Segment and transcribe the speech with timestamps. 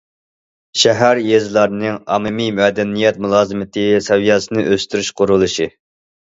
[0.83, 5.73] شەھەر، يېزىلارنىڭ ئاممىۋى مەدەنىيەت مۇلازىمىتى سەۋىيەسىنى ئۆستۈرۈش قۇرۇلۇشى.